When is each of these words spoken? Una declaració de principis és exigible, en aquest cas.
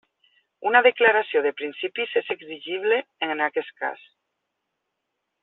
Una 0.69 0.79
declaració 0.87 1.43
de 1.47 1.51
principis 1.59 2.15
és 2.23 2.33
exigible, 2.37 2.99
en 3.29 3.45
aquest 3.49 3.71
cas. 3.85 4.03